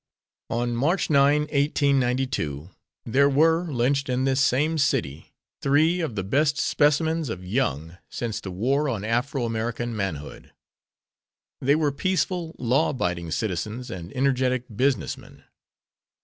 On 0.49 0.75
March 0.75 1.11
9, 1.11 1.41
1892, 1.43 2.71
there 3.05 3.29
were 3.29 3.65
lynched 3.71 4.09
in 4.09 4.23
this 4.23 4.41
same 4.43 4.79
city 4.79 5.35
three 5.61 5.99
of 5.99 6.15
the 6.15 6.23
best 6.23 6.57
specimens 6.57 7.29
of 7.29 7.45
young 7.45 7.99
since 8.09 8.41
the 8.41 8.49
war 8.49 8.89
Afro 9.05 9.45
American 9.45 9.95
manhood. 9.95 10.53
They 11.59 11.75
were 11.75 11.91
peaceful, 11.91 12.55
law 12.57 12.89
abiding 12.89 13.29
citizens 13.29 13.91
and 13.91 14.11
energetic 14.13 14.63
business 14.75 15.19
men. 15.19 15.43